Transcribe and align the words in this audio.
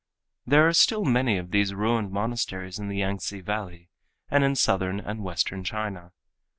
There 0.47 0.67
are 0.67 0.73
still 0.73 1.05
many 1.05 1.37
of 1.37 1.51
these 1.51 1.75
ruined 1.75 2.11
monasteries 2.11 2.79
in 2.79 2.87
the 2.87 2.97
Yangtze 2.97 3.39
valley 3.41 3.91
and 4.31 4.43
in 4.43 4.55
southern 4.55 4.99
and 4.99 5.23
western 5.23 5.63
China. 5.63 6.11